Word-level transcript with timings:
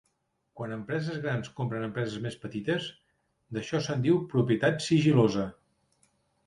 Quan 0.59 0.71
empreses 0.77 1.19
grans 1.25 1.51
compren 1.59 1.85
empreses 1.89 2.17
més 2.25 2.39
petites, 2.47 2.89
d'això 3.59 3.83
se'n 3.89 4.03
diu 4.09 4.19
propietat 4.35 4.85
sigil·losa. 4.91 5.49